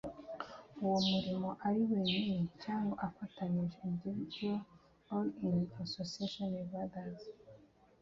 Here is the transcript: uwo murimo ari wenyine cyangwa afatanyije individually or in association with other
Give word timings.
uwo 0.83 0.99
murimo 1.09 1.49
ari 1.67 1.81
wenyine 1.89 2.39
cyangwa 2.63 2.95
afatanyije 3.07 3.77
individually 3.89 4.63
or 5.13 5.23
in 5.45 5.55
association 5.83 6.45
with 6.55 6.71
other 6.83 7.09